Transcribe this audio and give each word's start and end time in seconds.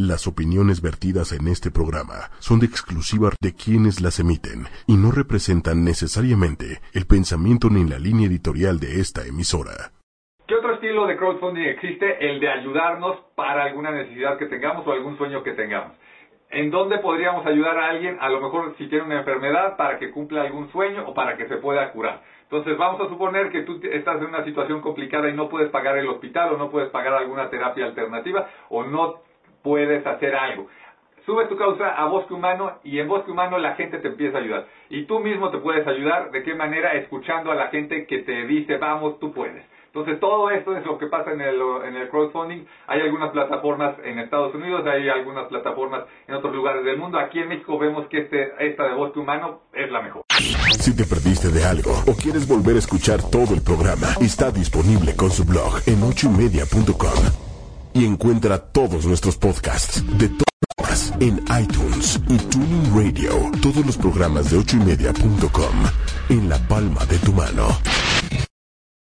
Las 0.00 0.26
opiniones 0.26 0.80
vertidas 0.80 1.30
en 1.30 1.46
este 1.46 1.70
programa 1.70 2.32
son 2.38 2.58
de 2.58 2.64
exclusiva 2.64 3.32
de 3.38 3.52
quienes 3.52 4.00
las 4.00 4.18
emiten 4.18 4.64
y 4.86 4.96
no 4.96 5.12
representan 5.12 5.84
necesariamente 5.84 6.80
el 6.94 7.04
pensamiento 7.04 7.68
ni 7.68 7.84
la 7.84 7.98
línea 7.98 8.26
editorial 8.26 8.80
de 8.80 8.98
esta 8.98 9.26
emisora. 9.26 9.92
¿Qué 10.48 10.54
otro 10.54 10.72
estilo 10.72 11.06
de 11.06 11.18
crowdfunding 11.18 11.64
existe? 11.64 12.16
El 12.30 12.40
de 12.40 12.48
ayudarnos 12.48 13.18
para 13.34 13.64
alguna 13.64 13.90
necesidad 13.90 14.38
que 14.38 14.46
tengamos 14.46 14.86
o 14.86 14.92
algún 14.92 15.18
sueño 15.18 15.42
que 15.42 15.52
tengamos. 15.52 15.92
¿En 16.48 16.70
dónde 16.70 16.96
podríamos 16.96 17.44
ayudar 17.44 17.76
a 17.76 17.90
alguien? 17.90 18.16
A 18.22 18.30
lo 18.30 18.40
mejor 18.40 18.74
si 18.78 18.88
tiene 18.88 19.04
una 19.04 19.18
enfermedad 19.18 19.76
para 19.76 19.98
que 19.98 20.10
cumpla 20.10 20.40
algún 20.40 20.72
sueño 20.72 21.04
o 21.08 21.12
para 21.12 21.36
que 21.36 21.46
se 21.46 21.58
pueda 21.58 21.92
curar. 21.92 22.22
Entonces 22.44 22.78
vamos 22.78 23.02
a 23.02 23.08
suponer 23.10 23.52
que 23.52 23.64
tú 23.64 23.78
estás 23.82 24.16
en 24.16 24.28
una 24.28 24.44
situación 24.44 24.80
complicada 24.80 25.28
y 25.28 25.34
no 25.34 25.50
puedes 25.50 25.68
pagar 25.68 25.98
el 25.98 26.08
hospital 26.08 26.54
o 26.54 26.56
no 26.56 26.70
puedes 26.70 26.88
pagar 26.88 27.12
alguna 27.12 27.50
terapia 27.50 27.84
alternativa 27.84 28.48
o 28.70 28.82
no 28.82 29.28
puedes 29.62 30.06
hacer 30.06 30.34
algo. 30.34 30.68
Sube 31.26 31.46
tu 31.46 31.56
causa 31.56 31.90
a 31.90 32.06
Bosque 32.06 32.34
Humano 32.34 32.78
y 32.82 32.98
en 32.98 33.06
Bosque 33.06 33.30
Humano 33.30 33.58
la 33.58 33.74
gente 33.74 33.98
te 33.98 34.08
empieza 34.08 34.38
a 34.38 34.40
ayudar. 34.40 34.66
Y 34.88 35.04
tú 35.04 35.20
mismo 35.20 35.50
te 35.50 35.58
puedes 35.58 35.86
ayudar. 35.86 36.30
¿De 36.30 36.42
qué 36.42 36.54
manera? 36.54 36.94
Escuchando 36.94 37.50
a 37.50 37.54
la 37.54 37.68
gente 37.68 38.06
que 38.06 38.18
te 38.20 38.46
dice, 38.46 38.78
vamos, 38.78 39.18
tú 39.20 39.32
puedes. 39.32 39.64
Entonces 39.92 40.20
todo 40.20 40.50
esto 40.50 40.76
es 40.76 40.86
lo 40.86 40.98
que 40.98 41.06
pasa 41.06 41.32
en 41.32 41.40
el, 41.40 41.60
en 41.84 41.96
el 41.96 42.08
crowdfunding. 42.08 42.64
Hay 42.86 43.00
algunas 43.00 43.30
plataformas 43.30 43.96
en 44.04 44.20
Estados 44.20 44.54
Unidos, 44.54 44.86
hay 44.86 45.08
algunas 45.08 45.48
plataformas 45.48 46.04
en 46.28 46.34
otros 46.36 46.54
lugares 46.54 46.84
del 46.84 46.96
mundo. 46.96 47.18
Aquí 47.18 47.40
en 47.40 47.48
México 47.48 47.76
vemos 47.76 48.06
que 48.06 48.18
este, 48.18 48.52
esta 48.60 48.84
de 48.84 48.94
Bosque 48.94 49.18
Humano 49.18 49.62
es 49.72 49.90
la 49.90 50.00
mejor. 50.00 50.22
Si 50.78 50.96
te 50.96 51.04
perdiste 51.04 51.48
de 51.48 51.64
algo 51.64 51.90
o 52.06 52.14
quieres 52.14 52.48
volver 52.48 52.76
a 52.76 52.78
escuchar 52.78 53.18
todo 53.30 53.52
el 53.52 53.62
programa, 53.62 54.06
está 54.20 54.50
disponible 54.52 55.14
con 55.16 55.30
su 55.30 55.44
blog 55.44 55.80
en 55.86 56.02
ochoymedia.com 56.02 57.49
y 57.94 58.04
encuentra 58.04 58.58
todos 58.58 59.06
nuestros 59.06 59.36
podcasts 59.36 60.02
de 60.18 60.28
todas 60.28 61.12
en 61.20 61.42
iTunes 61.60 62.20
y 62.28 62.36
Tuning 62.36 62.94
Radio. 62.94 63.50
Todos 63.62 63.84
los 63.84 63.96
programas 63.96 64.50
de 64.50 64.58
ochoymedia.com 64.58 65.74
en 66.28 66.48
la 66.48 66.58
palma 66.68 67.04
de 67.06 67.18
tu 67.18 67.32
mano. 67.32 67.68